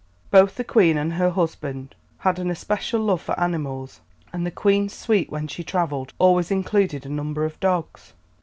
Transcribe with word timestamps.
Both 0.31 0.55
the 0.55 0.63
Queen 0.63 0.97
and 0.97 1.13
her 1.13 1.29
husband 1.29 1.93
had 2.17 2.39
an 2.39 2.49
especial 2.49 3.01
love 3.01 3.21
for 3.21 3.39
animals, 3.39 4.01
and 4.33 4.47
the 4.47 4.49
Queen's 4.49 4.93
suite, 4.95 5.29
when 5.29 5.47
she 5.47 5.63
travelled, 5.63 6.11
always 6.17 6.49
included 6.49 7.05
a 7.05 7.09
number 7.09 7.45
of 7.45 7.59
dogs. 7.59 8.13